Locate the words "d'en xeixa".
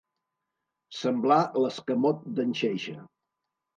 2.39-2.97